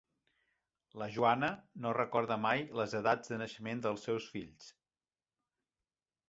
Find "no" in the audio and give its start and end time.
1.83-1.91